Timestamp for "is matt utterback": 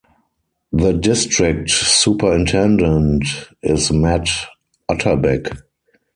3.61-5.55